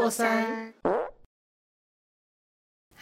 [0.00, 0.72] 过山。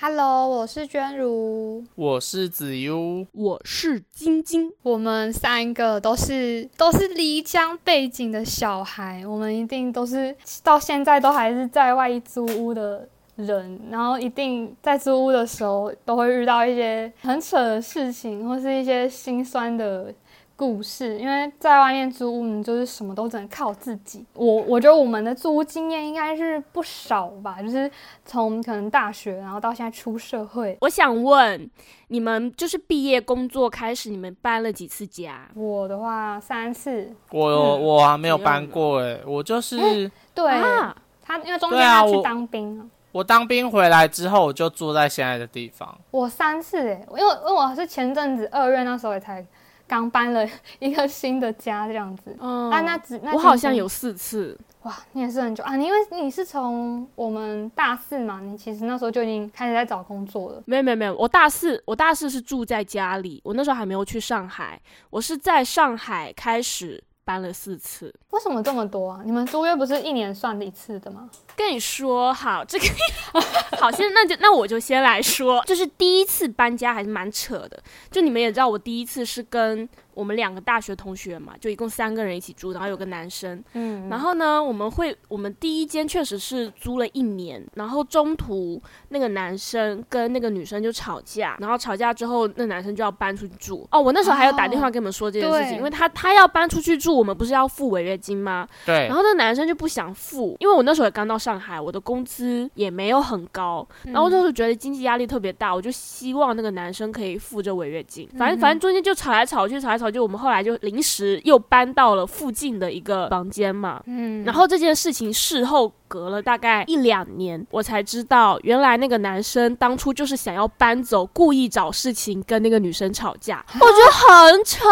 [0.00, 10.34] Hello，我是娟如，我是子悠，我是晶晶，我们三个都是都是漓江背景的小孩，我们一定都是
[10.64, 20.12] 到现在都还是在外租屋的人，然后一定在租屋的时候都会遇到一些很扯的事情，或是一些心酸的
[20.58, 24.26] 故事，因为在外面租屋，你就是什么都只能靠自己。
[24.34, 27.88] 我我觉得我们的租屋经验应该是不少吧，就是
[28.24, 31.70] 从可能大学，然后到现在出社会，我想问
[32.08, 35.48] 你们，就是毕业工作开始，你们搬了几次家？
[35.54, 42.84] 我的话三次，我、嗯我还没有搬过哎，我就是、对，啊，他因为中间他去当兵了。
[43.10, 45.96] 我当兵回来之后，我就住在现在的地方。
[46.10, 49.44] 我三次哎，因为因为我是前阵子二月那时候也才
[49.88, 50.46] 刚搬了
[50.78, 52.36] 一个新的家这样子。
[52.38, 52.70] 嗯。
[52.70, 55.64] 啊，那只那我好像有四次，哇，你也是很久。
[55.64, 60.62] 啊，你因为你是从我们大四嘛，你其实那时候就已经开始在找工作了。
[60.66, 64.80] 没有没有没有，我大四我大四是住在家里，我那时候还没有去上海，
[65.10, 68.10] 我是在上海开始搬了四次。
[68.30, 69.20] 为什么这么多啊？
[69.22, 71.28] 你们租约不是一年算一次的吗？
[71.54, 72.86] 跟你说好，这个
[73.78, 77.78] 好，现在那就那我就先来说，就是第一次搬家还是蛮扯的。
[78.10, 79.86] 就你们也知道，我第一次是跟
[80.18, 83.62] 我们两个大学同学嘛，就一共三个人一起住，然后有个男生。
[83.74, 93.86] 嗯，然后呢，我们会我们第一间确实是租了一年，然后中途那个男生跟那个女生就吵架，然后吵架之后，那男生就要搬出去住。
[93.92, 98.66] 哦，我那时候还有打电话跟你们说这件事情，对因为他他要搬出去住，我们不是要付违约金吗？
[98.84, 108.28] 对然，后那男生就不想付，因为我那时候也刚到上海，我的工资也没有很高，然后就是觉得经济压力特别大，我就希望那个男生可以付这违约金。
[108.36, 114.02] 反正反正中间就吵来吵去，吵来吵去，我们后来就临时又搬到了附近的一个房间嘛。
[114.06, 124.88] 嗯，然后这件事情事后隔了大概一两年，我才知道，原来那个男生当初就是想要搬走，故意找事情跟那个女生吵架，我觉得很扯，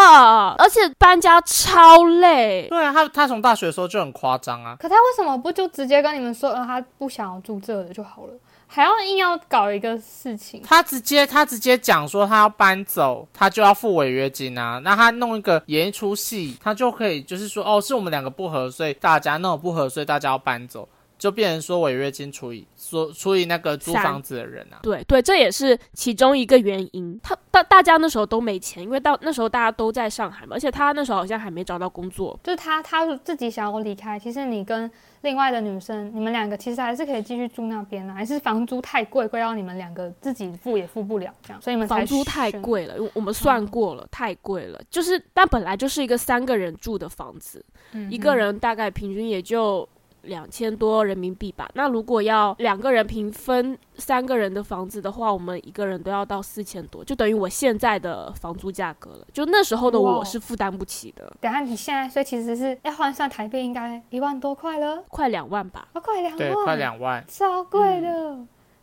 [0.58, 2.66] 而且搬家超累。
[2.68, 4.76] 对啊，他他从大学的时候就很夸张啊。
[4.78, 8.34] 可他为什么不就直接跟你们说，呃，他不想要住这里就好了，
[8.66, 10.62] 还要硬要搞一个事情？
[10.62, 14.78] 他直接他直接讲说他要搬走，他就要付违约金啊。
[14.84, 20.88] 那他弄一个演一出戏，他就可以就是说哦，是我们两个不合，所以大家那种不合，所以大家要搬走，
[21.18, 24.80] 就变成说违约金除以说除以那个租房子的人啊。
[24.82, 27.18] 对对，这也是其中一个原因。
[27.22, 32.38] 他大大家那时候都没钱，因为到那时候大家都在上海嘛，而且他那时候好像还没找到工作。
[32.42, 34.90] 就是他他自己想要离开，其实你跟
[35.22, 42.56] 另外的女生，你们两个其实还是可以继续住那边啊，还是房租太贵，贵到你们两个自己付也付不了这样，所以你们才房租太。
[42.56, 44.80] 贵了，因为我们算过了，太贵了。
[44.90, 47.62] 就是，但本来就是一个三个人住的房子，
[47.92, 49.86] 嗯一个人大概平均也就
[50.26, 51.68] 两千多人民币吧。
[51.74, 59.26] 那如果要两个人平分三个人的房子的话，我们一个人都要到四千多，就等于我现在的房租价格了。
[59.32, 65.88] 就那时候的我是负担不起的，等下你现在，所以其实是要换算台币，应该一万多块了，快两万吧。
[65.94, 67.24] 哦，快两万，对，快，两万。
[67.28, 68.38] 超贵的，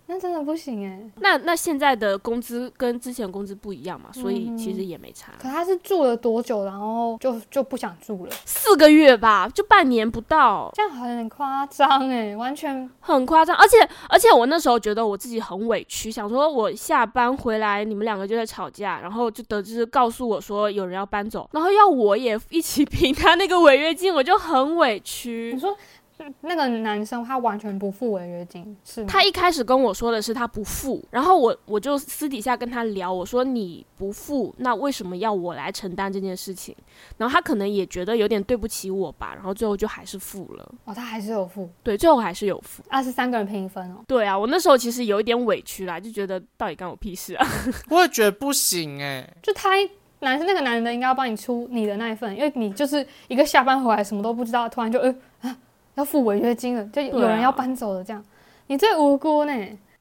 [0.06, 1.00] 那真的不行哎。
[1.22, 5.32] 那那现在的工资跟之前工资不一样嘛，所以嗯其实也没差。
[5.40, 13.56] 可他是住了多久，然后就就不想住了，四个月吧，就半年不到，这样很夸张哎，完全很夸张。
[13.56, 13.78] 而且
[14.10, 25.60] 而且我那时候觉得我自己很委屈，想说我下班回来，你们两个就在吵架，然后就得知告诉我说有人要搬走，然后要我也一起 平他那个违约金，我就很委屈你。
[25.60, 25.76] 说
[26.42, 29.06] 那个男生他完全不付违约金是？
[29.06, 36.76] 他一开始跟我说的是他不付，然后我我就私底下跟他聊，我说你不付，那为什么要我来承担这件事情？
[37.18, 40.76] 然后他可能也觉得有点对不起我吧，然后最后就还是付了。
[40.86, 42.84] 哦，他还是有付，对，最后还是有付。
[42.90, 43.98] 二十三个人平分哦。
[44.08, 47.48] 对啊，我那时候其实有一点委屈啦，就觉得到底干我屁事啊？
[47.90, 49.70] 我也觉得不行哎、就他
[50.20, 55.58] 男生那个男的应该要帮你出你的那一份，因为你就是一个下班回来什么都不知道，突然就呃啊
[55.96, 58.24] 要付违约金了，就有人要搬走了这样，
[58.68, 59.54] 你最无辜呢。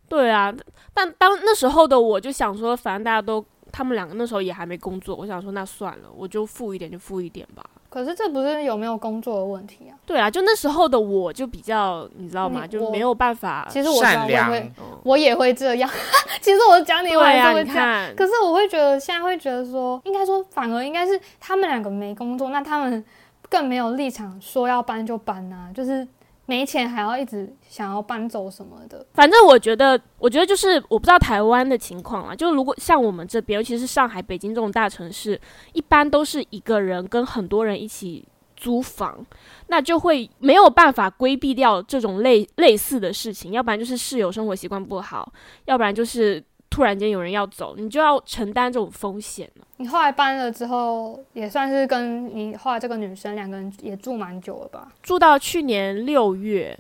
[0.09, 0.53] 对啊，
[0.93, 7.65] 但当那时候的我就想说，反正大家都他们两个那时候也还没工作，我想说那算了，我就付一点就付一点吧。
[7.89, 9.93] 可是这不是有没有工作的问题啊？
[10.07, 12.67] 对啊，就那时候的我就比较，你知道吗？
[12.67, 13.67] 就没有办法。
[13.71, 15.91] 其实我知道善良我也会，嗯我也会这样。
[16.41, 18.15] 其实我讲你，我对啊，还是会这样。
[18.17, 23.05] 可是我会觉得，现在会觉得说，应该说反而应该是他们两个没工作，那他们
[23.53, 26.09] 更没有立场说要搬就搬啊，就是
[26.47, 29.05] 没钱还要一直想要搬走什么的。
[29.13, 35.39] 反正我觉得，我觉得就是我不知道台湾的情况啊，就如果像我们这边，尤其是上海、北京这种大城市，
[35.75, 38.27] 一般都是一个人跟很多人一起
[38.57, 39.23] 租房，
[39.67, 45.31] 那就会没有办法规避掉这种类类似的事情，要不然就是室友生活习惯不好，
[45.67, 54.91] 要不然就是突然间有人要走，你就要承担这种风险你后来搬了之后，也算是跟你后来这个女生两个人也住蛮久了吧？
[55.03, 56.79] 住到去年六月，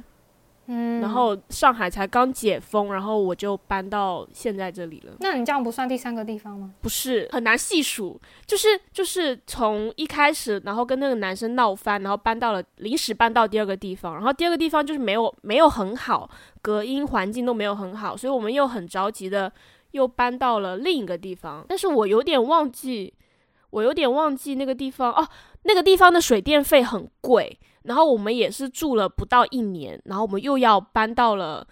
[0.66, 5.12] 嗯，然后上海才刚解封，然后我就搬到现在这里了。
[5.18, 6.72] 那你这样不算第三个地方吗？
[6.80, 16.30] 不是很难细数，就是就是从一开始，然后跟那个男生闹翻，然后搬到了临时搬到第二个地方，然后第二个地方就是没有没有很好，
[16.62, 19.52] 隔音环境都没有很好，所以我们又很着急的
[19.92, 21.64] 又搬到了另一个地方。
[21.68, 23.14] 但是我有点忘记，
[23.70, 25.26] 我有点忘记那个地方哦，
[25.62, 31.66] 那个地方的水电费很贵，然后我们也是住了不到一年，然后我们又要搬到了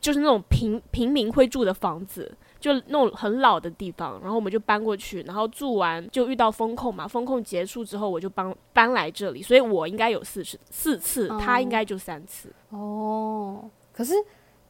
[0.00, 2.36] 就是那种平平民会住的房子。
[2.58, 12.50] 就那种很老的地方，然后我们就搬过去，然后住完就遇到风控嘛，风控结束之后我就搬搬来这里，所以我应该有四次四次，哦他应该就三次。
[12.70, 14.14] 哦，可是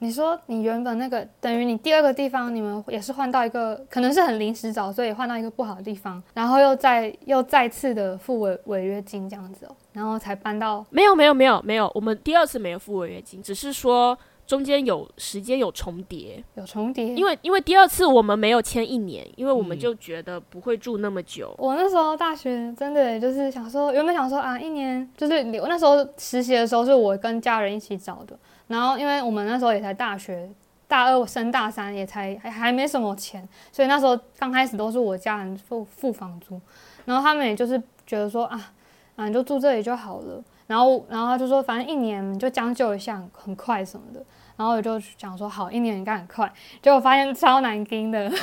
[0.07, 14.17] 你说你原本那个等于你第二个地方，你们也是换到一个可能是很临时找，所以换到一个不好的地方，然后又再又再次的付违违约金这样子哦，然后才搬到没有没有没有没有，我们第二次没有付违约金，只是说
[14.47, 19.81] 中间有时间有重叠，有重叠，因为因为第二次我们没有签一年，因为我们嗯。
[19.81, 21.53] 就觉得不会住那么久。
[21.59, 28.39] 我那时候大学真的就是想说，原本想说啊，一年就是我那时候实习的时候是我跟家人一起找的，
[28.69, 30.49] 然后因为我们那时候也才大学
[30.89, 36.61] 大二升大三，也才还还没什么钱，所以那时候刚开始都是我家人付付房租，
[37.05, 38.73] 然后他们也就是觉得说啊
[39.17, 44.25] 啊你就住这里就好了，然后然后他就说反正一年就将就一下，很快什么的，
[44.57, 46.53] 然后我就想说好一年应该很快，
[46.83, 48.31] 结果发现超难听的。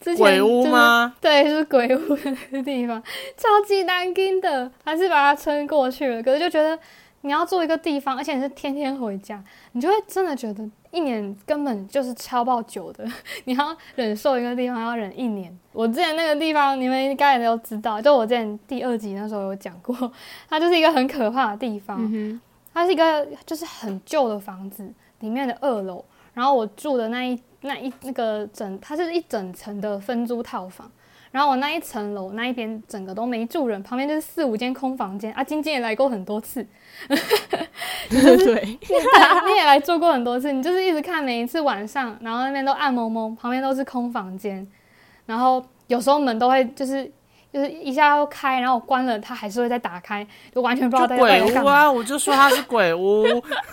[0.00, 1.14] 之前鬼屋吗？
[1.18, 3.02] 对，就是鬼屋的那个地方，
[3.38, 6.22] 超级难听的，还是把它撑过去了。
[6.22, 6.78] 可是就觉得
[7.24, 9.42] 你要住一个地方，而且你是天天回家，
[9.72, 13.02] 你就会真的觉得一年根本就是超爆久的。
[13.44, 15.50] 你要忍受一个地方要忍一年。
[15.72, 20.12] 我之前那个地方，你们应该也都知道，就我之前第二集那时候有讲过，
[20.48, 21.98] 它就是一个很可怕的地方。
[22.00, 22.40] 嗯
[22.74, 26.04] 它是一个就是很旧的房子，里面的二楼，
[26.34, 30.90] 然后我住的那一那一那个整，它是一整层的分租套房，
[31.34, 36.64] 然后我那一层楼那一边整个都没住人，旁边就是四五间空房间啊，晶晶也来过很多次，
[37.08, 37.16] 哼，
[38.08, 38.78] 对，对，你
[39.58, 44.64] 也来住过很多次，你就是一直看每一次晚上，然后那边都暗蒙蒙，旁边都是空房间，
[45.26, 47.10] 然后有时候门都会就是
[47.52, 51.64] 就是一下要开，然后我关了，它还是会再打开，就完全不知道在就鬼。
[51.64, 51.90] 屋啊！
[51.90, 53.24] 我就说它是鬼屋，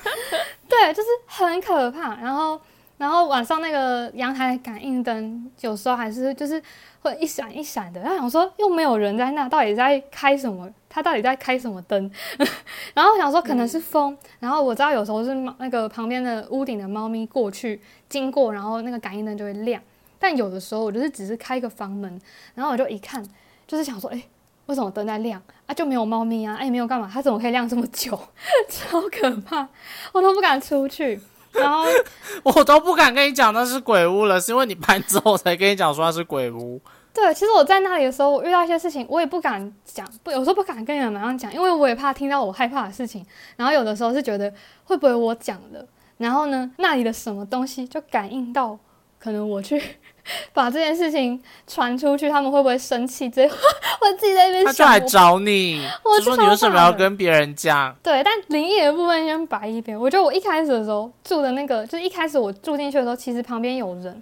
[0.67, 2.15] 对，就是很可怕。
[2.15, 2.59] 然后，
[2.97, 6.61] 然后晚上那个阳台感应灯有时候还是就是
[7.01, 8.01] 会一闪一闪的。
[8.01, 10.69] 然后想说又没有人在那，到底在开什么？
[10.89, 12.11] 他到底在开什么灯？
[12.93, 14.17] 然后想说可能是风。
[14.39, 19.81] 然后我知道有时候是那个旁边的屋顶的猫咪过去经过，然后那个感应灯就会亮。
[20.19, 22.21] 但有的时候我就是只是开个房门，
[22.55, 23.25] 然后我就一看，
[23.65, 24.21] 就是想说，哎、
[24.67, 25.73] 为什么灯在亮啊？
[25.73, 26.57] 就没有猫咪啊？
[26.59, 27.09] 哎、没有干嘛？
[27.11, 28.19] 它怎么可以亮这么久？
[28.69, 29.67] 超可怕，
[30.11, 31.19] 我都不敢出去。
[31.53, 31.85] 然后
[32.43, 36.81] 我都不敢跟你讲那是鬼屋了，是因为你搬之后才跟你讲说那是鬼屋。
[37.13, 43.25] 对，其实我在那里的时候，我遇到一些事情，我也不敢讲，不，有时候不敢跟你们马上讲，因为我也怕听到我害怕的事情。
[43.57, 44.53] 然后有的时候是觉得
[44.85, 45.85] 会不会我讲了，
[46.17, 48.79] 然后呢，那里的什么东西就感应到，
[49.19, 49.81] 可能我去
[50.53, 53.29] 把这件事情传出去，他们会不会生气？
[53.29, 57.95] 这 我自己在那边想，他就来找你，我说你为什么要跟别人讲？
[58.01, 59.99] 对，但灵异的部分先摆一边。
[59.99, 64.21] 我觉得我一开始的时候住的那个，就是一开始我住进去的时候，其实旁边有人。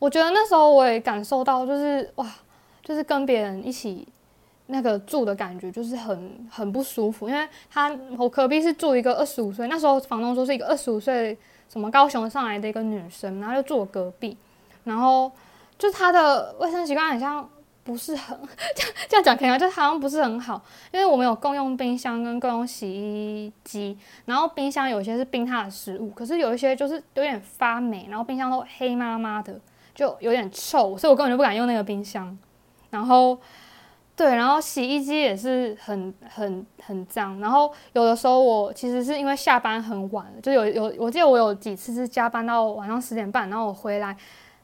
[0.00, 2.26] 我觉得那时候我也感受到，就是哇，
[2.82, 4.06] 就是跟别人一起
[4.66, 7.28] 那个住的感觉，就是很很不舒服。
[7.28, 11.36] 因为他我隔壁是住一个二十五岁，那时候房东说是一个二十五岁，
[11.72, 14.36] 什么高雄上来的一个女生，然后就住我隔壁，
[14.84, 15.30] 然后
[15.78, 17.48] 就是她的卫生习惯很像
[17.82, 18.38] 不是很
[18.74, 19.58] 这样这样讲可以吗？
[19.58, 20.62] 就是好像不是很好。
[20.92, 29.60] 因为我们有共用冰箱跟共用洗衣机，然后冰箱有些是冰他的食物，可是有一些就是有点发霉，然后冰箱都黑麻麻的，
[29.94, 32.36] 就有点臭，所以我根本就不敢用那个冰箱。
[32.90, 33.36] 然后，
[34.16, 37.38] 对，然后洗衣机也是很很很脏。
[37.40, 44.16] 然后有的时候我其实是因为下班很晚，就有有我记得我有几次是加班到晚上十点半，然后我回来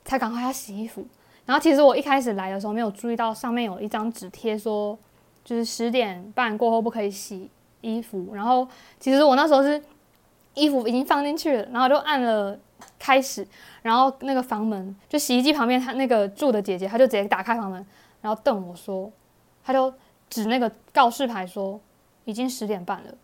[0.05, 1.07] 才赶快要洗衣服。
[1.47, 4.99] 然后其实我一开始来的时候没有注意到上面有一张纸贴说。
[5.43, 8.69] 就是十点半过后不可以洗衣服，然后
[9.01, 9.83] 其实我那时候是
[10.53, 12.57] 衣服已经放进去了，然后就按了
[12.99, 13.45] 开始，
[13.81, 17.85] 然后那个房门就洗衣机旁边，他那个住的姐姐，她就直接打开房门，
[18.21, 19.11] 然后瞪我说，
[19.65, 19.93] 她就
[20.29, 21.81] 指那个告示牌说
[22.27, 23.15] 已经十点半了，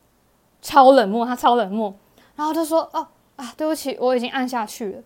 [0.62, 1.94] 超冷漠，他超冷漠，
[2.34, 3.06] 然后就说哦
[3.36, 5.02] 啊，对不起，我已经按下去了，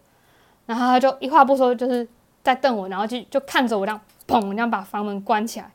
[0.70, 2.06] 然后他就一话不说，就是
[2.44, 5.68] 在瞪我，然后就就看着我这样，砰，这样把房门关起来。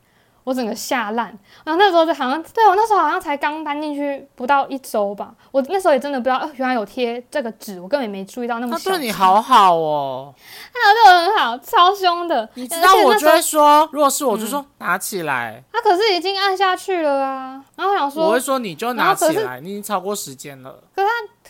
[0.44, 8.78] 我整个吓烂，然后那时候就好像，对我那时候好像才刚搬进去不到一周吧，我那时候也真的不知道，呃，原来有贴这个纸，我根本没注意到那么。
[8.78, 10.32] 他对你好好哦，
[10.72, 12.48] 他对我很好，超凶的。
[12.54, 15.60] 你知道我就会说，如果是我就说拿起来。
[15.72, 20.78] 他可是已经按下去了啊，然后我想说，我会说你就拿起来，你已经超过时间了。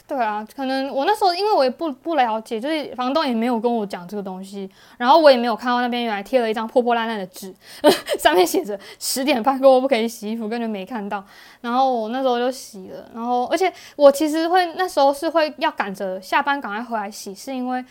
[0.08, 7.52] 对啊，可能我那时候因为我也不不了解，就是房东也没有跟我讲这个东西，然后我也没有看到那边原来贴了一张破破烂烂的纸，
[8.16, 11.24] 上面写着十点半过后不可以洗衣服，根本没看到。
[11.60, 17.84] 然后我那时候就洗了，然后而且我其实会那时候是会要赶着下班赶快回来洗，是因为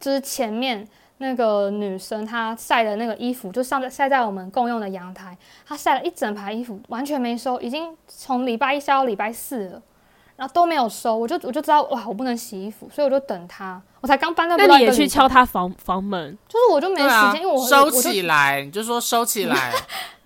[0.00, 0.88] 就是前面
[1.18, 5.36] 那个女生她晒的那个衣服就上在晒在我们共用的阳台，
[5.68, 9.82] 她晒了一整排衣服完全没收，已经从礼拜一晒到礼拜四了。
[10.40, 13.78] 然后都没有收，我就我就知道哇，我不能洗衣服，所以我就等他。
[14.00, 16.38] 我才刚搬到，那你也去敲他房房门？
[16.48, 19.70] 就是我就没时间，因为我收起来，你就说收起来。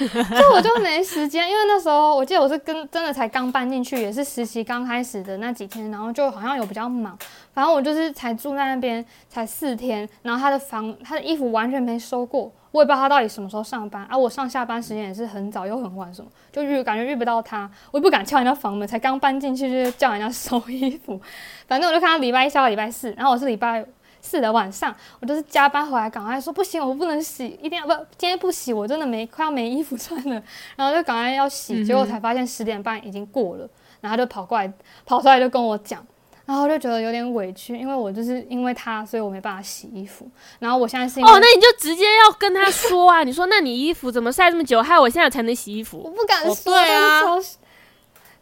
[0.08, 7.16] 就我就没时间，因为那时候我记得我是跟真的才刚搬进去，也是实习刚开始的那几天，然后就好像有比较忙。
[7.52, 12.50] 反正我就是才住在那边才四天，然后他的房他的衣服完全没收过。
[12.72, 14.16] 我也不知道他到底什么时候上班啊！
[14.16, 21.20] 我上下班时间也是很早又很晚，什么就遇感觉遇不到他，我也不敢敲人家房门，才刚搬进去就叫人家 收衣服。
[21.66, 23.84] 反正我就看他礼拜一下到礼拜四，然后我是礼拜
[24.20, 30.42] 四的晚上，我就是加班回来赶快说不行，我不能洗，一定要不今天不洗我真的没快要没衣服穿了，
[30.76, 33.68] 然后就赶快要洗，结果才发现十点半已经过了，
[34.00, 34.72] 然后就跑过来
[35.04, 36.06] 跑出来就跟我讲。
[36.46, 40.28] 然后就觉得有点委屈，因为我就是因为他，所以我没办法洗衣服。
[40.58, 43.22] 然后我现在是哦，那你就直接要跟他说啊！
[43.22, 46.02] 你说，那你衣服怎么晒这么久，害我现在才能洗衣服？
[46.02, 47.20] 我不敢说，对啊，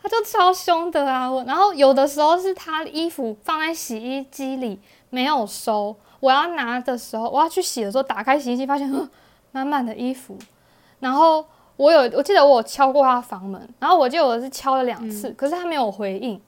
[0.03, 1.31] 他就超凶的啊！
[1.31, 8.89] 我然后有的时候是他衣服放在洗衣机里没有收，我要拿的时候，我要去洗的时候，打开洗衣机发现
[9.53, 10.37] 满满的衣服。
[11.01, 11.45] 然后
[11.77, 16.41] 我有，我记得我有敲过他房门，然后我记得我是敲了两次，可是他没有回应。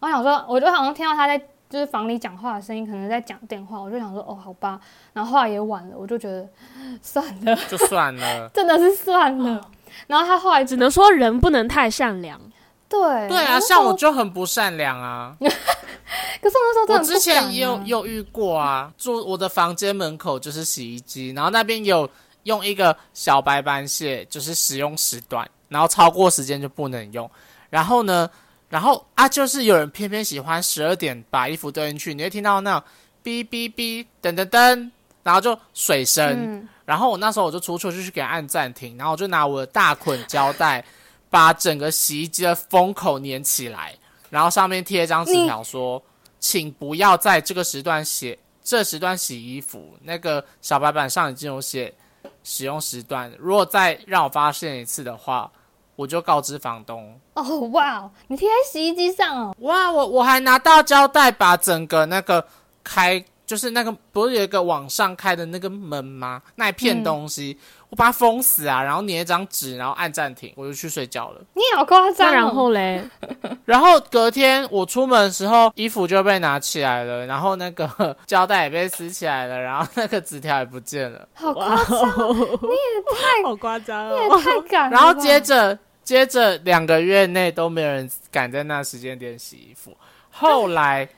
[0.00, 1.38] 我想说，我就好像听到他在
[1.68, 3.80] 就是房里讲话的声音，可能在讲电话。
[3.80, 4.80] 我就想说，哦，好吧。
[5.12, 6.46] 然后后来也晚了，我就觉得
[7.02, 9.60] 算了，就算了， 真的是算了。
[10.06, 12.40] 然后他后来只能说人不能太善良。
[12.88, 15.36] 对对啊，像我就很不善良啊。
[15.40, 22.08] 可是我那时候我之前也有有遇过啊，住我的房间门口就是洗衣机，然后那边有
[22.44, 27.28] 用一个小白板写就是使用时段，然后超过时间就不能用。
[27.70, 28.30] 然后呢？
[28.68, 32.82] 然后啊，就是有人偏偏喜欢十二点把衣服丢进去，你会听到那种
[33.22, 34.90] 哔哔哔噔噔噔，
[35.22, 36.68] 然后就水声。
[36.84, 40.84] 然后我那时候我就出去就去给他按暂停，然后我就拿我的大捆胶带
[41.30, 43.94] 把整个洗衣机的封口粘起来，
[44.30, 46.02] 然后上面贴一张纸条说
[46.40, 51.94] ：“请不要在这个时段洗这时段洗衣服。”那个小白板上已经有写
[52.42, 55.50] 使用时段，如果再让我发现一次的话。
[55.96, 62.46] 我就告知房东哦，哇，你贴在洗衣机上哦，哇，我我还拿到胶带把整个那个
[62.84, 66.42] 开，就是那个不是有一个往上开的那个门吗？
[66.56, 67.58] 那一片东西，
[67.90, 71.40] 我把它封死啊，然后粘一张纸，然后按暂停，我就去睡觉了。
[71.54, 73.02] 你好夸张，然后嘞，
[73.64, 81.28] 然后隔天我出门的时候，衣服就被拿起来了，然后那个 胶带也被撕起来了，然后那个纸条也不见了。
[81.34, 84.90] 好夸张，你也太 好夸张，你也太敢。
[84.90, 85.78] 然后接着。
[86.06, 89.92] 接着两个月内都没有人敢在那时间点洗衣服，
[90.30, 91.08] 后来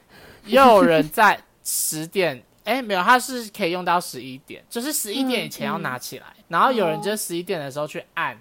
[0.46, 8.38] 又有人在十点，哎，没有，他是可以用到十一点，就是十一点以前要拿起来，然后有人就十一点的时候去按，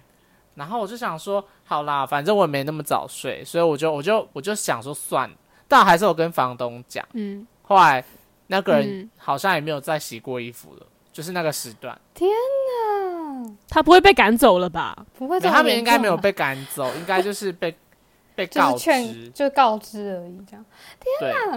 [0.54, 5.36] 然后我就想说，好啦，反正我也没那么早睡，所以我就我就我就想说算了，
[5.68, 8.04] 但还是有跟房东讲，嗯，后来
[8.48, 13.54] 那个人好像也没有再洗过衣服了，就是那个时段，天哪！
[13.68, 15.06] 他不会被赶走了吧？
[15.16, 17.76] 不会，他们应该没有被赶走，应该就是被
[18.34, 20.44] 被告知，就告知而已。
[20.48, 20.64] 这样，
[20.98, 21.56] 天哪，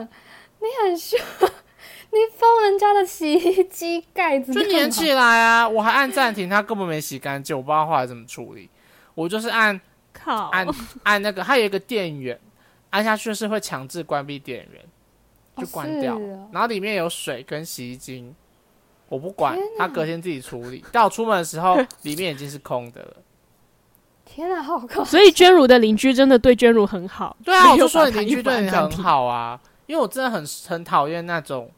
[0.59, 1.19] 你很凶，
[2.13, 5.67] 你封人家的洗衣机盖子，就粘起来啊！
[5.67, 8.69] 我还按暂停，它根本没洗干净，我不知道后来怎么处理。
[9.15, 9.79] 我就是按
[10.11, 10.67] 靠按
[11.03, 12.37] 按那个，它有一个电源，
[12.89, 14.83] 按下去是会强制关闭电源，
[15.57, 16.19] 就关掉，
[16.51, 18.35] 然后里面有水跟洗衣精。
[19.07, 20.83] 我不管，他隔天自己处理。
[20.91, 23.17] 到我出门的时候， 里面已经是空的了。
[24.25, 27.35] 天啊，好可所以娟如的邻居真的对娟如很好。
[27.43, 29.59] 对啊，我就说你邻居对你很好啊。
[29.85, 31.69] 因为我真的很很讨厌那种，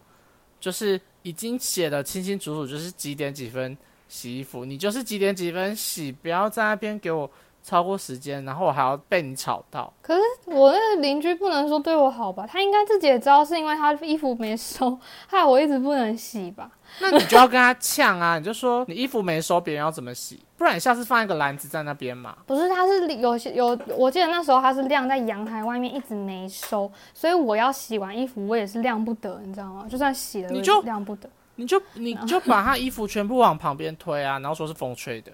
[0.63, 3.77] 就是已经写的清清楚楚，就是几点几分
[4.07, 7.29] 洗衣服，你就是几点几分洗，不要在那边给我
[7.61, 9.91] 超过时间，然后我还要被你吵到。
[10.01, 12.47] 可是我那个邻居不能说对我好吧？
[12.47, 16.71] 他应该自己也知道是因为他衣服没收，害我一直不能洗吧？
[16.99, 18.39] 那你就要跟他呛啊！
[18.39, 20.39] 你就说你衣服没收，别人要怎么洗？
[20.63, 22.33] 不然你下次放一个篮子在那边嘛。
[22.45, 29.85] 不是，它是有些有，我记得那时候它是晾在阳台外面，一直没收，所以我要洗完衣服，我也是晾不得，你知道吗？
[29.89, 31.29] 就算洗了，你就晾不得。
[31.55, 35.31] 你就你就 把他衣服全部往旁边推啊，然后说是风吹的。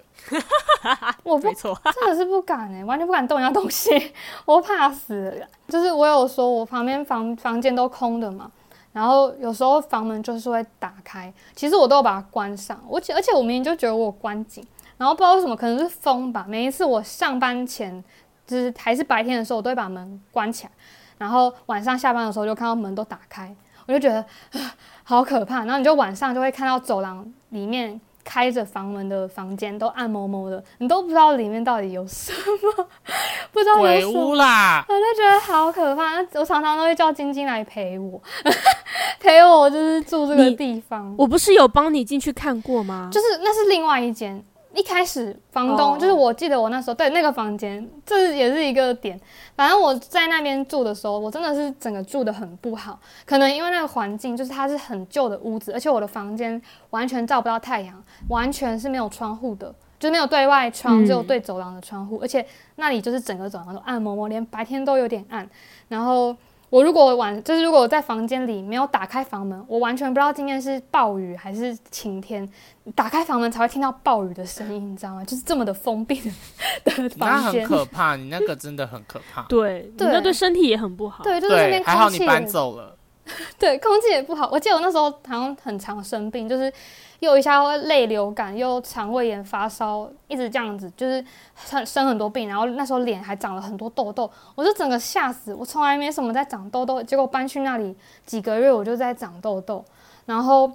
[1.23, 4.11] 我不错， 真的是不敢哎，完全不敢动人家东西，
[4.45, 5.45] 我怕死。
[5.67, 8.51] 就是我有说，我旁边房房间都空的嘛，
[8.91, 12.83] 然后有时候房门就是会打开，其实我都有把它关上。
[12.87, 14.65] 我而且我明明就觉得我关紧，
[14.99, 16.45] 然后不知道为什么，可能是风吧。
[16.47, 18.03] 每一次我上班前，
[18.45, 20.71] 就是还是白天的时候，我都会把门关起来，
[21.17, 23.55] 然后晚上下班的时候就看到门都打开，
[23.87, 24.23] 我就觉得
[25.01, 25.59] 好可怕。
[25.59, 27.99] 然后你就晚上就会看到走廊里面。
[28.21, 32.87] 开着房门的房间都暗蒙蒙的，你都不知道里面到底有什么，
[33.51, 36.17] 不知道鬼屋啦，我就觉得好可怕。
[36.39, 38.21] 我常常都会叫晶晶来陪我，
[39.19, 41.15] 陪我就是住这个地方。
[41.17, 43.09] 我不是有帮你进去看过吗？
[43.11, 44.43] 就是那是另外一间。
[44.79, 49.19] 一开始房东就是我记得我那时候对那个房间，这也是一个点。
[49.57, 52.97] 反正我在那边住的时候，我真的是整个住的很不好。
[53.25, 62.17] 可能因为那个环境就是它是很旧的屋子，而且我的房间完全照不到太阳，完全是没有窗户的，就没有对外窗，只有对走廊的窗户。
[62.21, 62.45] 而且
[62.77, 65.45] 那里就是整个走廊都暗蒙蒙，连白天都有点暗。
[65.89, 66.33] 然后。
[66.69, 72.47] 我如果晚就是如果我在房间里没有打开房门，我完全不知道今天是暴雨还是晴天。
[72.95, 75.23] 打开房门才会听到暴雨的声音，你知道吗？
[75.23, 76.21] 就是这么的封闭
[76.83, 78.15] 的房间，很可怕。
[78.15, 79.43] 你那个真的很可怕。
[79.43, 81.23] 对，那对身体也很不好。
[81.23, 82.95] 对，就是那边还好你搬走了。
[83.59, 84.49] 对，空气也不好。
[84.51, 86.71] 我记得我那时候好像很常生病，就是
[87.19, 91.23] 又一下会泪流感，又肠胃炎、发烧，一直这样子，就是
[91.55, 92.47] 生生很多病。
[92.47, 95.53] 然后那时候脸还长了很多痘痘，我就整个吓死。
[95.53, 99.83] 我从来没什么在长痘痘，结果搬去那里几个月，我就在长痘痘。
[100.25, 100.71] 然后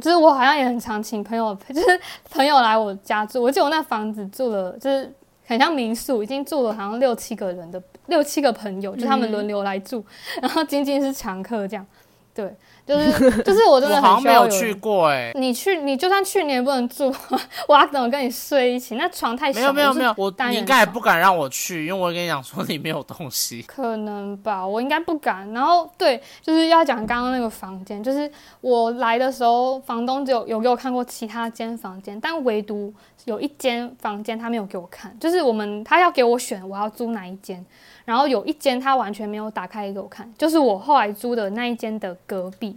[0.00, 3.42] 就是我好像也很常请朋友， 就是朋友来我家住。
[3.42, 5.12] 我记得我那房子住了，就是
[5.46, 7.82] 很像民宿，已经住了好像六七个人的。
[8.08, 10.04] 六七个朋友，就他们轮流来住，
[10.42, 11.86] 然后晶晶是常客，这样，
[12.34, 12.54] 对，
[12.86, 17.14] 就是 就是我真的好像没有去过哎，你去你就算去年也不能住，
[17.68, 18.94] 我要怎么跟你睡一起？
[18.94, 25.52] 那床太小，没有没有没有，我你应该也不敢让我去，因为我跟你讲说你没有东西，可能吧，我应该不敢。
[25.52, 32.94] 然后对，就是要讲刚刚那个房间，就是我来的时候，房东只有有给我看过其他间房间，但唯独
[33.24, 37.62] 有一间房间他没有给我看，就是我们他要给我选我要租哪一间。
[38.08, 42.74] 然后有一间他完全没有打开给我看，就是我后来租的那一间的隔壁。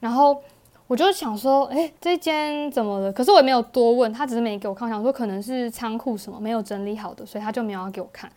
[0.00, 0.42] 然后
[0.88, 3.12] 我就想说，哎，这间怎么了？
[3.12, 4.88] 可是我也没有多问，他只是没给我看。
[4.88, 8.28] 我想说可能是仓库什么没有整理好的，所以他就没有要给我看。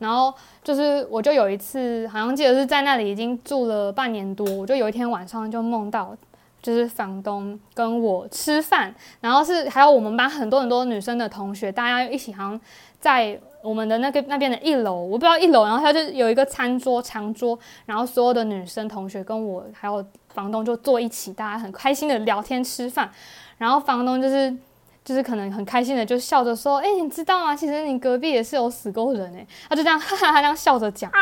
[0.00, 6.16] 然后就是我就有一次，好像记得是在那里已经住了半年多，我就有一天晚上就梦到，
[6.60, 12.60] 就是房东跟我吃饭，然后是还有我们班很多很多女生的同学，大家一起好像
[13.00, 13.40] 在。
[13.62, 23.10] 我们的那个那边的一楼，我不知道一楼，然后他就有一个餐桌长桌，然后所有的女生同学跟我还有房东就坐一起，大家很开心的聊天吃饭，
[23.58, 24.56] 然后房东就是
[25.04, 27.56] 就是可能很开心的就笑着说：“哎，你知道吗？
[27.56, 31.18] 其实你隔壁也是有死过人哎。”他就这样哈哈哈这样笑着讲啊，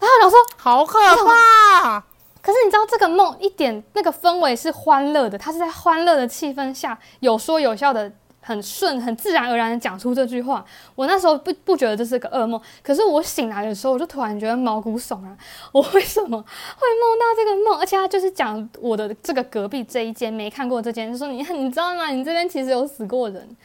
[0.00, 2.00] 后我说好可怕，
[2.40, 8.10] 可是你知道这个梦一点那个氛围是欢乐的，他是在欢乐的气氛下有说有笑的。
[8.44, 10.62] 很顺，很自然而然的讲出这句话。
[10.96, 15.34] 我那时候不不觉得这是个噩梦，可是我醒来的时候，我就突然觉得毛骨悚然。
[15.70, 17.78] 我为什么会梦到这个梦？
[17.78, 22.08] 而且他就是讲我的这个隔壁这一间没看过这间，就说你你知道吗？
[22.08, 23.56] 你这边其实有死过人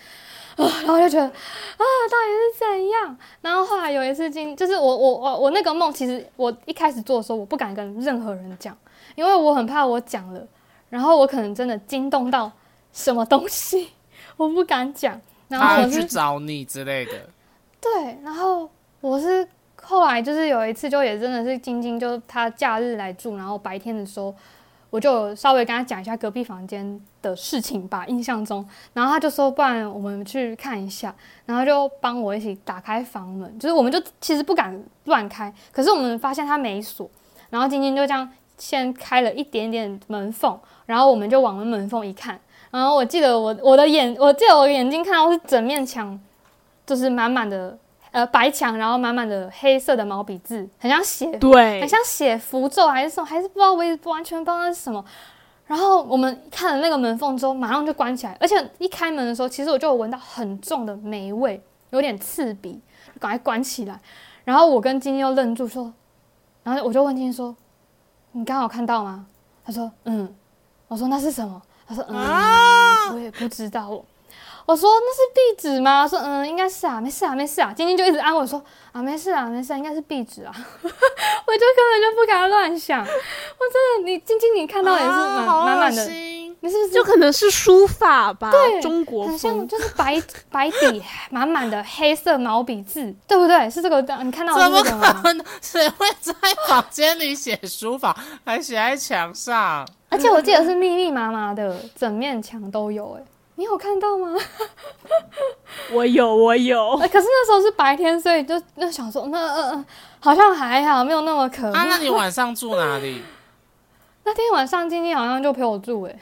[0.55, 0.63] 啊。
[0.85, 1.31] 然后就觉得啊，
[1.77, 3.17] 到底是怎样？
[3.41, 8.77] 然后后来有一次进，就是我我我我那个梦，其实我一开始做的时候，我不敢跟任何人讲，
[9.15, 10.47] 因为我很怕我讲了，
[10.89, 12.51] 然后我可能真的惊动到
[12.93, 13.89] 什么东西。
[14.37, 17.11] 我不敢讲，然后我去找你之类的。
[17.81, 18.69] 对，然后
[19.01, 19.47] 我是
[19.81, 24.33] 后来就是有一次，就也真的是晶晶，就她假日来住，然后白天的时候，
[24.89, 37.09] 我就稍微跟她讲一下隔壁房间的事情吧，印象中，然后她就说，不然我们去看一下，然后就帮我一起打开房门，就是我们就其实不敢乱开，可是我们发现它没锁，
[37.49, 42.39] 然后晶晶就这样先开了一点点门缝，然后我们就往门缝一看。
[42.69, 46.19] 然后我记得我我的眼，我记得我眼睛看到是整面墙，
[46.85, 47.77] 就是满满的
[48.11, 55.03] 呃白墙，然后满满的黑色的毛笔字，很像写对，很像写符咒还是什么，还是不知道我完全不知道那是什么。
[55.65, 62.79] 然后我们看了那个门缝之后，马上就关起来，而且一开门的时候，其实我就闻到很重的霉味，有点刺鼻，
[63.19, 63.99] 赶快关起来。
[64.43, 65.91] 然后我跟晶晶又愣住说，
[66.63, 67.53] 然后我就问晶晶说
[68.31, 69.25] ：“你刚好看到吗？”
[69.65, 70.33] 他说：“嗯。”
[70.87, 74.05] 我说：“那是什么？”他说：“嗯，我也不知道。”我
[74.65, 80.51] 我说：“那是壁纸吗？”他说：“嗯，应该是啊，没事啊，没事啊。”晶晶就一直安慰我说：“啊，没事啊，没事，啊应该是壁纸啊。
[80.83, 82.99] ”我就根本就不敢乱想。
[82.99, 86.36] 我真的，你晶晶，你看到也是满满满的。
[86.59, 88.49] 你是不是就可能是书法吧？
[88.51, 93.69] 对，中国很像，就是白 白底满满的黑色毛笔字，对不对？
[93.69, 94.91] 是这个，你看到怎么可
[95.33, 95.45] 能？
[95.61, 96.33] 谁会在
[96.67, 99.87] 房间里写书法，还写在墙上？
[100.09, 103.17] 而且我记得是密密麻麻的，整面墙都有。
[103.19, 103.23] 哎，
[103.55, 104.35] 你有看到吗？
[105.93, 106.97] 我有，我有。
[107.11, 109.85] 可是那时候是白天，所以就那想说，那嗯嗯，
[110.19, 111.83] 好像还好，没有那么可怕。
[111.83, 113.21] 那你晚上住哪里？
[114.27, 116.19] 那天晚上，晶晶好像就陪我住，哎，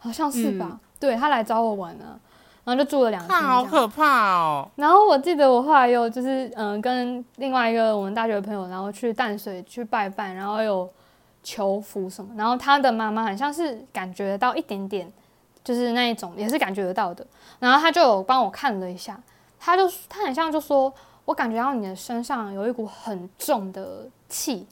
[0.00, 0.80] 好像是吧？
[0.98, 2.18] 对他来找我玩啊，
[2.64, 3.40] 然后就住了两天。
[3.40, 4.68] 好可怕哦！
[4.74, 10.90] 然后我记得我后来又就是嗯，跟另外一个我们大学的朋友，然后去淡水去拜拜，然后有
[11.44, 12.34] 求福什么。
[12.36, 15.12] 然后他的妈妈好像是感觉到一点点，
[15.62, 17.24] 就是那一种也是感觉得到的。
[17.60, 19.16] 然后他就有帮我看了一下，
[19.60, 20.92] 他就他很像就说，
[21.26, 24.66] 我感觉到你的身上有一股很重的气。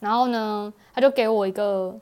[0.00, 1.96] 然后呢，他就给我一个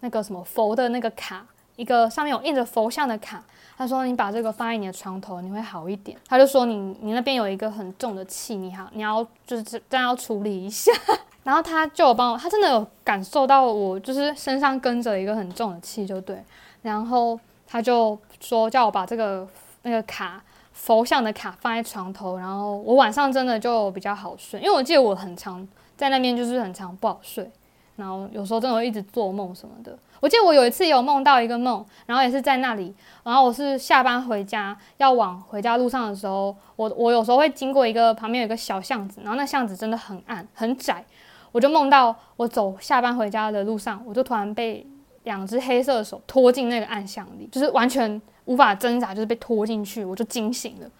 [0.00, 3.42] 那个什么佛的那个卡，一个上面有印着佛像的卡。
[3.78, 10.90] 他说：“你把这个放在你的床头，你会好一点。”他就说：“你你那边有一个很重的气，你好，你要就是这样要处理一下。
[11.44, 16.42] ”然后他就帮我，他真的有感受到我就是身上跟着一个很重的气，就对。
[16.80, 19.46] 然后他就说叫我把这个
[19.82, 25.68] 那个卡佛像的卡放在床头，然后我晚上真的就比较好睡，因为我记得我很长。
[25.96, 27.50] 在那边就是很长不好睡，
[27.96, 29.98] 然后有时候真的会一直做梦什么的。
[30.20, 41.04] 我记得我有一次有梦到一个梦，然后也是在那里，然后我是下班回家要往回家路上的时候，我我有时候会经过一个旁边有一个小巷子，然后那巷子真的很暗很窄，
[41.52, 44.86] 我就梦到我走下班回家的路上，我就突然被
[45.24, 50.90] 两只黑色的手拖进那个暗巷里，就是完全无法挣扎，就是被拖进去，我就惊醒了。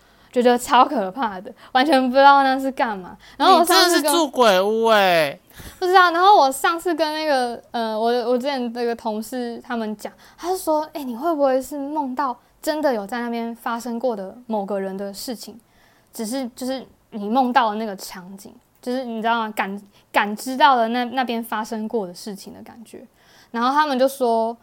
[0.43, 3.17] 觉得超可怕的，完全不知道那是干嘛。
[3.37, 5.39] 然后我上次是住鬼屋哎，
[5.79, 6.11] 不知道。
[6.11, 15.59] 然后我上次跟那个呃，我我之前那个同事他们讲，他就说，哎，你会不会是梦到真的有在那边发生过的某个人的事情？
[16.13, 19.53] 只是就是你梦到的那个场景，就是你知道吗？
[19.57, 23.07] 感感知到了那那边发生过的事情的感觉。
[23.53, 24.57] 然后他们就说，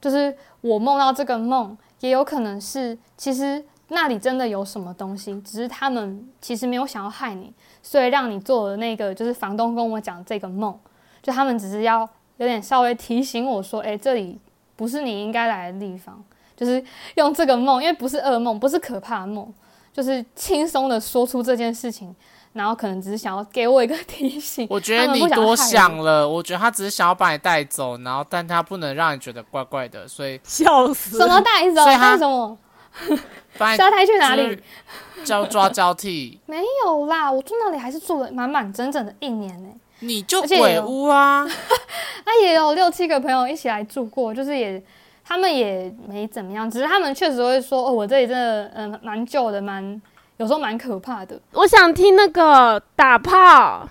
[0.00, 3.64] 就是我梦到这个梦，也有可能是其实。
[3.88, 5.40] 那里真的有什么东西？
[5.40, 10.78] 只是他们其实没有想要害你，所以让你做了那个，就是房东跟我讲这个梦，
[11.22, 14.38] 就他们只是要有点稍微提醒我说，哎，这里
[14.76, 16.22] 不是你应该来的地方，
[16.54, 19.52] 就是用这个梦，因为不是噩梦，不是可怕的梦，
[19.92, 22.14] 就是轻松的说出这件事情，
[22.52, 24.66] 然后可能只是想要给我一个提醒。
[24.68, 31.16] 我觉得你多想了，我觉得他只是想要把你带走，然后但他不能让你觉得怪怪的，所以笑死。
[31.16, 31.84] 什么带走？
[31.86, 32.56] 带什么？
[33.76, 34.62] 沙胎去哪里？
[35.24, 36.38] 交抓交替？
[36.46, 39.68] 没有啦，我住那里还是住了满满整整的一年呢。
[40.00, 41.44] 你就鬼屋啊？
[42.24, 44.80] 那 也有六七个朋友一起来住过，就是也
[45.24, 50.00] 他们也没怎么样，只是他们确实会说哦，我这里真的嗯蛮旧的，蛮
[50.36, 51.40] 有时候蛮可怕的。
[51.52, 53.88] 我想听那个打炮，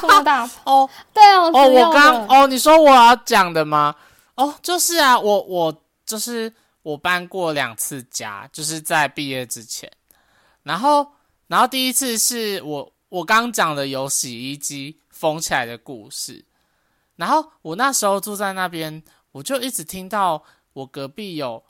[0.00, 0.90] 什么打哦？
[1.14, 3.94] 对啊，哦，我刚哦，你说我要讲的吗？
[4.34, 5.72] 哦，就是啊，我我
[6.04, 6.52] 就是。
[6.82, 9.90] 我搬过两次家，就是在毕业之前。
[10.62, 11.12] 然后，
[11.46, 16.44] 然后第一次是我我刚讲的有洗衣机封起来的故事。
[17.16, 21.64] 然后我那时候住在那边，我就一直听到我隔壁有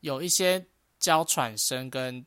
[0.00, 0.66] 有一些
[0.98, 2.24] 娇喘声跟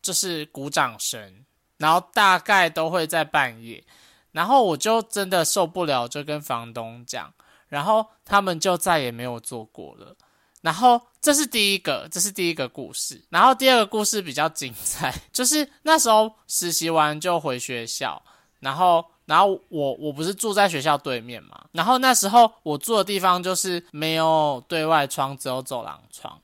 [0.00, 1.44] 就是鼓掌声，
[1.76, 3.84] 然后大概都会在半夜。
[4.32, 7.34] 然后我就真的受不了，就跟房东讲，
[7.66, 10.16] 然后他们就再也没有做过了。
[10.60, 13.22] 然后这是第一个，这是第一个故事。
[13.30, 18.22] 然后第二个故事比较精彩， 就是那时候实习完就回学校，
[18.60, 26.38] 然后，然后我我不是住在学校对面嘛，然后那时候我住的地方就是没有对外窗，只有走廊窗。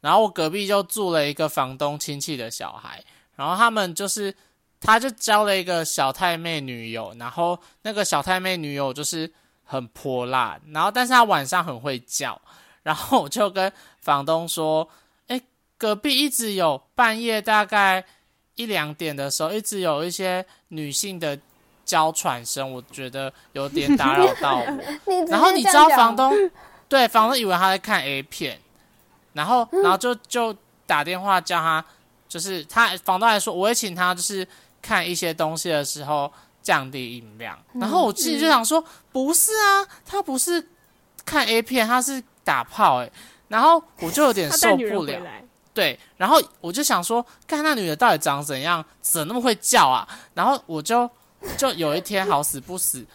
[0.00, 4.34] 然后我隔壁就住了一个房东亲戚的小孩，然后他们就是，
[4.80, 9.30] 他就交了一个小太妹女友，然后那个小太妹女友就是
[9.64, 12.40] 很泼辣，然后但是她晚上很会叫。
[12.88, 13.70] 然后我就跟
[14.00, 14.88] 房东说
[15.28, 15.38] ：“哎，
[15.76, 18.02] 隔壁一直有半夜大概
[18.54, 21.38] 一两点的时候，一直有一些女性的
[21.84, 24.64] 娇喘声，我觉得有点打扰到我。
[25.28, 26.32] 然后你知道房东
[26.88, 28.58] 对房东以为他在看 A 片，
[29.34, 31.84] 然后然后就就打电话叫他
[32.26, 34.48] 就是他房东还说，我会请他就是
[34.80, 37.58] 看一些东西的时候降低音量。
[37.74, 40.66] 然后我自己就想说，不是啊，他不是
[41.26, 43.10] 看 A 片，他是打炮哎。
[43.48, 45.20] 然后我就有点受不了。
[45.74, 50.08] 对，然后我就想说，看那女的到底长怎样，怎么那么会叫啊？
[50.32, 51.08] 然后我就
[51.58, 53.06] 就有一天好死不死，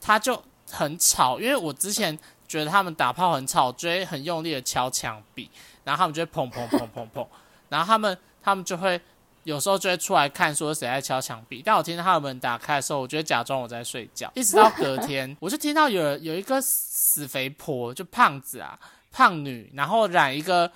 [0.00, 5.50] 她就很吵，因为我之前觉得他们打炮很吵，就会很用力的敲墙壁，
[5.84, 7.26] 然后他们就会砰砰砰砰砰，
[7.68, 9.00] 然后他们他们就会
[9.44, 18.78] 有时候就会出来看说谁在敲墙壁，但我听到他们门打开的时候，我就会假装我在睡觉，一直到隔天， 我就听到有有一个死肥婆，就胖子啊，
[19.10, 20.70] 胖女，然后染一个。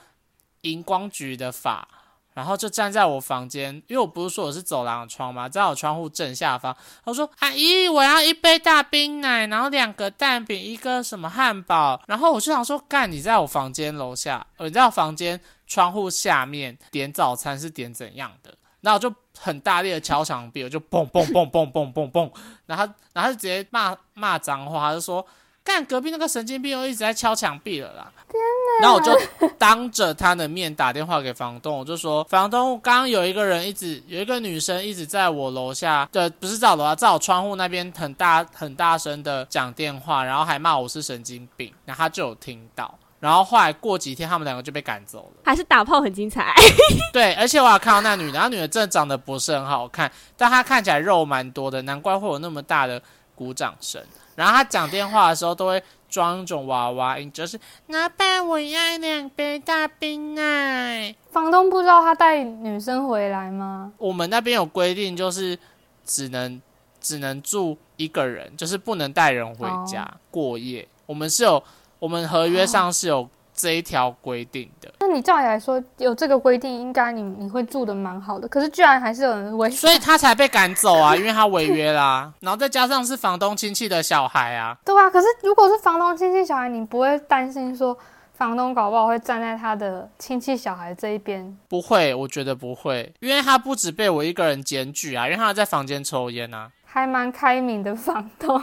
[0.62, 1.86] 荧光橘的发，
[2.34, 5.48] 然后就站在我房间，因为我不是说我是走廊的窗吗？
[5.48, 6.76] 在我窗户正下方。
[7.04, 22.30] 他说：“阿姨，我要一杯大冰奶，然后两个蛋饼，一个什么汉堡。”然后我就想说：“干，你在我房间楼下，呃，你在我房间窗户下面点早餐是点怎样的？”然后我就很大力的敲墙壁，我就嘣嘣嘣嘣嘣嘣嘣，
[22.66, 25.26] 然后然后就直接骂骂脏话，就说。
[25.66, 28.12] 看隔壁那个神经病又一直在敲墙壁了啦！
[28.30, 28.40] 天
[28.80, 28.82] 哪！
[28.82, 41.74] 然后我就当着他的面打电话给房东，我就说：房东，刚刚有一个人一直有一个女生一直在我楼下，对，不是在我楼下，在我窗户那边很大很大声的讲电话，然后还骂我是神经病。
[41.84, 45.42] 然后他就有听到，然后后来过几天他们两个就被赶走了。
[45.44, 46.54] 还是打炮很精彩。
[47.12, 53.00] 对，而且我还看到那女的，那女的真的长得不是很好看，但她看起来肉蛮多的，难怪会有那么大的
[53.34, 54.02] 鼓掌声。
[54.34, 61.14] 然后她讲电话的时候都会装一种娃娃音，就是“老板，我要两杯大冰奶”。
[61.32, 63.92] 房东不知道他带女生回来吗？
[63.98, 65.58] 我们那边有规定，就是
[66.04, 66.60] 只能
[67.00, 70.86] 只能住一个人，就是不能带人回家过夜。
[71.06, 71.62] 我们是有，
[71.98, 73.28] 我们合约上是有。
[73.58, 78.46] 这一条规定的，那你照理来说有这个规定，应该你你会住的蛮好的。
[78.46, 82.30] 可是居然还是有人违，所以他才被赶走啊，因为他违约啦。
[82.40, 85.08] 然后再加上是房东亲戚的小孩啊，对啊。
[85.08, 87.96] 可是如果是房东亲戚小孩，你不会担心说
[88.34, 91.56] 房东搞不好会站在他的亲戚小孩这一边？
[91.66, 98.62] 不会，我觉得不会，因为他不止被我一个人检举啊，因为他在房间抽烟啊，还蛮开明的房东。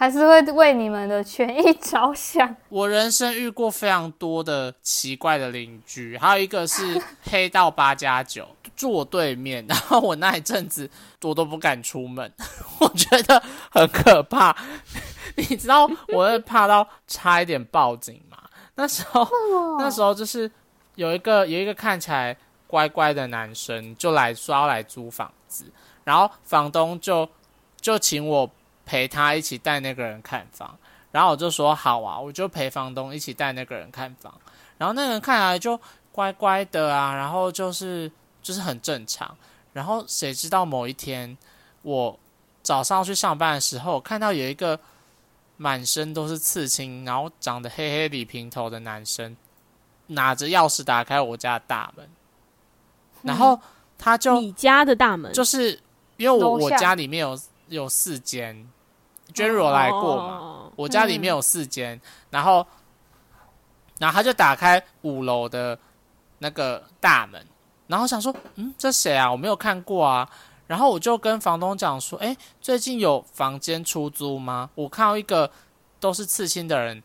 [0.00, 2.56] 还是会为你们的权益着想。
[2.70, 6.98] 我人生遇过非常多的奇怪的邻居，还有一个是
[7.30, 9.62] 黑道八加九，住我对面。
[9.68, 10.88] 然后我那一阵子
[11.20, 12.32] 我都不敢出门，
[12.80, 14.56] 我觉得很可怕。
[15.36, 18.38] 你知道我会怕到差一点报警吗？
[18.76, 19.28] 那时候
[19.78, 20.50] 那时候就是
[20.94, 22.34] 有一个有一个看起来
[22.66, 25.66] 乖乖的男生就来说要来租房子，
[26.04, 27.28] 然后房东就
[27.78, 28.50] 就请我。
[28.90, 30.76] 陪他一起带那个人看房，
[31.12, 34.34] 然后我就说好啊，我就陪房东一起带那个人看房，
[34.78, 38.10] 然后那个人看来就乖乖的啊，然后就是
[38.42, 39.32] 就是很正常，
[39.72, 41.38] 然后谁知道某一天
[41.82, 42.18] 我
[42.64, 44.76] 早上去上班的时候，看到有一个
[45.56, 49.36] 满身都是刺青，然后长得黑黑李平头的男生
[50.08, 52.08] 拿着钥匙打开我家的大门，
[53.22, 53.56] 然后
[53.96, 55.78] 他就你家的大门，就是
[56.16, 58.68] 因为我我家里面有有四间。
[59.30, 60.70] 娟如来过嘛？
[60.76, 62.66] 我家里面有四间，然后，
[63.98, 65.78] 然后他就打开五楼的
[66.38, 67.46] 那个大门，
[67.86, 69.30] 然后想说，嗯，这谁啊？
[69.30, 70.26] 我没有看过啊。
[70.66, 74.70] 然后我就跟房东讲说，哎，最近有房间出租吗？
[74.74, 75.50] 我看到一个
[75.98, 77.02] 都是刺青的人，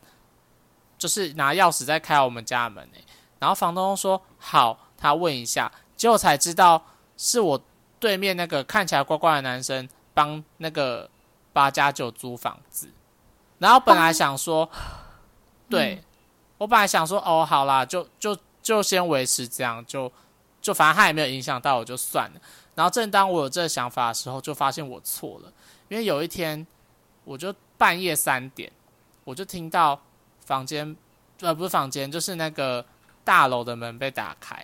[0.98, 3.04] 就是拿钥匙在开我们家门诶。
[3.40, 6.82] 然后房东说好，他问一下，结果才知道
[7.18, 7.60] 是我
[8.00, 11.10] 对面那个看起来怪怪的男生帮那个。
[11.56, 12.90] 八加九租房子，
[13.60, 14.70] 然后本来想说，
[15.70, 16.04] 对
[16.58, 20.12] 我本来想说，哦，好啦，就就就先维持这样，就
[20.62, 22.42] 就反正他也没有影响到我，就算了。
[22.76, 25.54] 然后正当我有这个想法的时候，就发现我错了，
[25.88, 26.68] 因为有一天，
[27.24, 28.70] 我就半夜三点，
[29.24, 30.02] 我就听到
[30.46, 30.94] 房间，
[31.40, 32.86] 呃，不是房间，就是那个
[33.24, 34.62] 大楼的门被打开，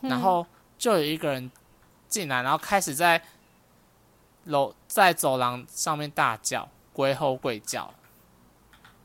[0.00, 0.44] 然后
[0.76, 1.48] 就有一个人
[2.08, 3.22] 进来，然后开始在。
[4.44, 7.92] 楼在走廊上面大叫，鬼吼鬼叫，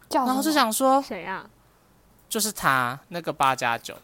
[0.09, 1.49] 然后就想说谁啊？
[2.27, 3.95] 就是他那个八加九。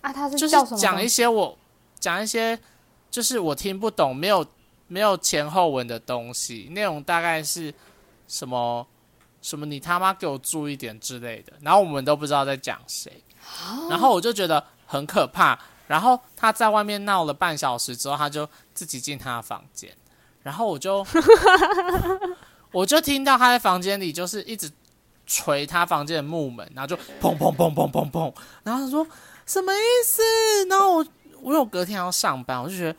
[0.00, 1.56] 啊，他是就是讲一些我
[1.98, 2.58] 讲一些
[3.10, 4.46] 就是我听不懂，没有
[4.86, 7.72] 没有前后文的东西，内容大概是
[8.26, 8.86] 什么
[9.42, 13.22] 什么你他妈给我注意点之类的，然后我们都不知道在讲谁，
[13.90, 19.96] 然后我就觉得很可怕，然后他在外面闹了半小时之后，他就自己进他的房间。
[20.48, 21.06] 然后我就，
[22.72, 24.70] 我就听到他在房间里就是一直
[25.26, 29.06] 捶他房间的木门，然后就砰砰砰砰砰砰，然后他说
[29.44, 30.22] 什么意思？
[30.70, 31.06] 然后我
[31.42, 32.98] 我有隔天要上班，我就觉得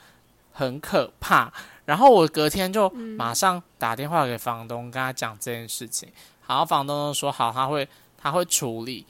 [0.51, 1.51] 很可怕。
[1.85, 6.07] 然后我隔天就马上打电话给房东，跟他讲这件事情。
[6.45, 9.07] 然后房东说好，他会他会处理。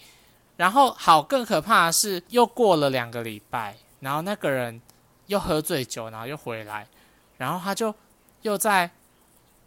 [0.55, 4.81] 然后好，更可怕的是，又过了两个礼拜，然后那个人
[5.25, 6.87] 又喝醉酒，然后又回来，
[7.37, 7.93] 然后他就
[8.41, 8.89] 又在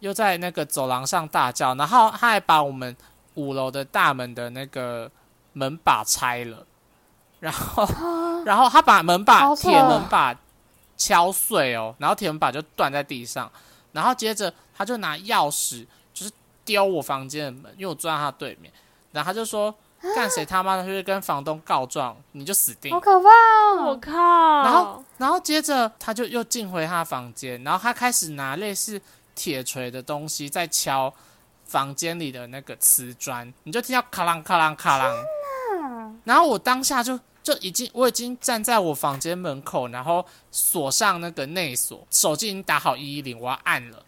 [0.00, 2.96] 又在那个走廊上大叫，然后他还把我们
[3.34, 5.10] 五楼的大门的那个
[5.52, 6.66] 门把拆了，
[7.40, 7.86] 然后
[8.44, 10.34] 然后他把门把铁门把
[10.96, 13.50] 敲碎哦，然后铁门把就断在地上，
[13.92, 16.32] 然后接着他就拿钥匙就是
[16.64, 18.72] 丢我房间的门，因为我坐在他对面，
[19.12, 19.74] 然后他就说。
[20.14, 22.98] 干谁他妈的去跟房东告状，你就死定好。
[23.00, 23.86] 可怕哦！
[23.86, 24.12] 我靠！
[24.62, 29.00] 然后，然后接着他就又进回他房间，然后他开始拿类似
[29.34, 31.12] 铁锤的东西在敲
[31.64, 35.14] 房间里的那个瓷砖，你就听到咔啷咔啷咔啷。
[36.24, 44.04] 然后我当下就就已经我已经站在我房间门口，然后锁上那个内锁，手机已经打好一一零，我要按了，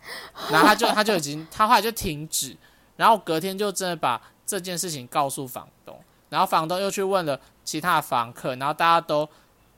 [0.50, 2.56] 然后他就他就已经他后来就停止，
[2.96, 9.28] 然后隔天就真的把这件事情告诉房东，然后房东又去问了其他房客，然后大家都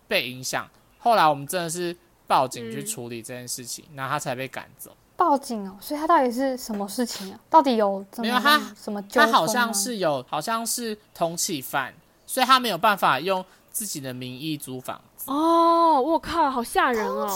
[0.08, 0.68] 被影响。
[0.98, 4.90] 后来我们真的是报警去处理这件事情，然后他才被赶走。
[5.16, 7.40] 报警哦，所以他到底是什么事情啊？
[7.48, 11.94] 到底有怎么没有他什么纠纷吗他好像是有，好像是通缉犯，
[12.26, 15.30] 所以他没有办法用自己的名义租房子。
[15.30, 17.26] 哦，我靠，好吓人哦！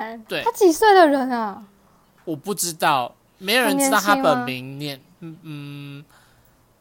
[0.00, 1.64] 哎对他几岁的人啊？
[2.24, 6.04] 我不知道，没有人知道他本名念，嗯嗯，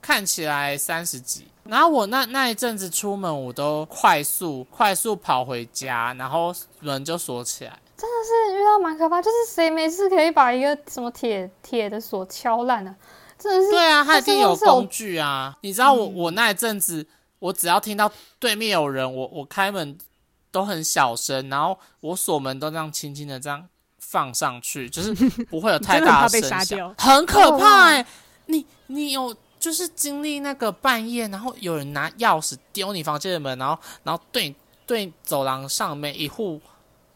[0.10, 1.46] 看起来三十几。
[1.66, 7.80] 然后我那那一阵子出门，我都快速快速跑回家，然后门就锁起来。
[7.96, 12.96] 真的是遇到蛮可怕，就是谁没事可以把一个什么铁铁的锁敲烂啊？
[13.38, 15.56] 真的是对啊，他一定有工具啊！
[15.62, 17.06] 你知道我、我那一阵子，
[17.38, 19.96] 我只要听到对面有人，我我开门
[20.50, 23.64] 都很小声，然后我锁门都这样轻轻的这样
[24.00, 28.04] 放上去，就是不会有太大的 声响，很可哦怕哎、
[28.48, 36.60] 你你有就是经历那个半夜，然后有人拿钥匙丢你房间的门，然后然后对对走廊上每一户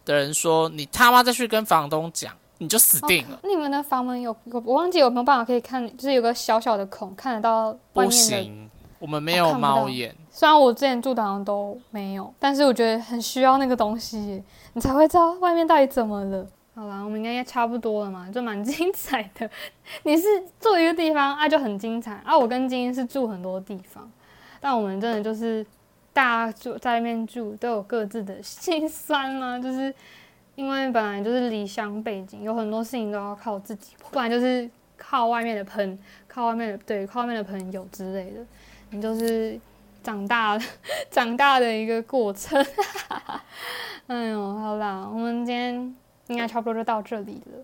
[0.06, 3.40] 的人说：“你他妈再去跟房东讲，你就死定了。
[3.44, 8.16] 你们的房门有有我忘记有没有办法可以看，就是有个小小的孔看得到外不面的。
[8.16, 10.16] 行，我们没有猫眼。
[10.30, 16.46] 虽然我之前住的好像都没有，但是我觉得很需要那个东西，你才会知道外面到底怎么了。
[16.76, 19.48] 好啦，我们应该差不多了嘛，就蛮精彩的。
[20.04, 20.24] 你是
[20.60, 22.36] 住一个地方啊，就很精彩啊。
[22.36, 24.12] 我跟金英是住很多地方，
[24.60, 25.64] 但我们真的就是
[26.12, 29.94] 大家住在外面住都有各自的心酸嘛， 就是
[30.56, 38.44] 因为本来就是离乡背景，有很多事情都要靠自己，不然就是靠外面的朋，靠外面的对，靠外面的朋友之类的。
[38.90, 39.60] 你就是
[40.02, 40.62] 长大了，
[41.12, 42.60] 长大的一个过程。
[44.08, 45.96] 哎呦，好啦，我们今天
[46.34, 47.64] 应该差不多就到这里了。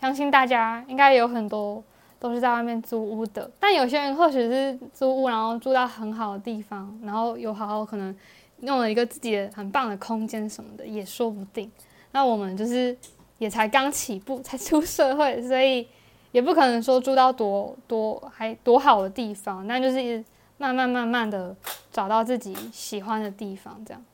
[0.00, 1.82] 相信大家应该有很多
[2.20, 8.14] 都是在外面租屋的，但有些人或许是租屋，然后住到很好的地方，然后有好好可能
[8.58, 11.70] 弄了一个自己很棒的空间什么的，也说不定。
[12.12, 12.96] 那我们就是
[13.38, 15.86] 也才刚起步，才出社会，所以
[16.32, 20.24] 也不可能说住到多多还多好的地方，但就是
[20.58, 21.54] 慢慢慢慢的
[21.92, 24.04] 找到自己喜欢的地方，这样。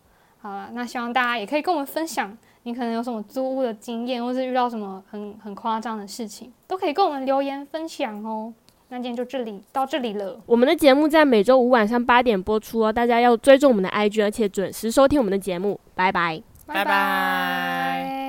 [0.40, 8.52] 好了，那希望大家也可以跟我们分享，你可能有什么租屋的经验，或是遇到什么很很夸张的事情，都可以跟我们留言分享哦。
[8.88, 15.80] 那今天就这里到这里了，我们的节目在每周五晚上八点播出哦，大家要追踪我们的 IG，而且准时收听我们的节目。
[15.94, 16.42] 拜拜。
[16.66, 18.23] 拜拜